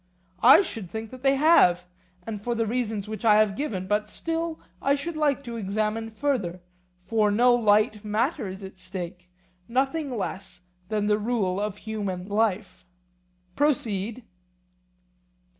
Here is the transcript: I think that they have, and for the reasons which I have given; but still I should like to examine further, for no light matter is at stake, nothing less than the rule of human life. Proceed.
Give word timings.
I 0.41 0.63
think 0.63 1.11
that 1.11 1.21
they 1.21 1.35
have, 1.35 1.85
and 2.25 2.41
for 2.41 2.55
the 2.55 2.65
reasons 2.65 3.07
which 3.07 3.23
I 3.23 3.35
have 3.35 3.55
given; 3.55 3.85
but 3.85 4.09
still 4.09 4.59
I 4.81 4.95
should 4.95 5.15
like 5.15 5.43
to 5.43 5.57
examine 5.57 6.09
further, 6.09 6.59
for 6.97 7.29
no 7.29 7.53
light 7.53 8.03
matter 8.03 8.47
is 8.47 8.63
at 8.63 8.79
stake, 8.79 9.29
nothing 9.67 10.17
less 10.17 10.63
than 10.89 11.05
the 11.05 11.19
rule 11.19 11.59
of 11.61 11.77
human 11.77 12.27
life. 12.27 12.83
Proceed. 13.55 14.23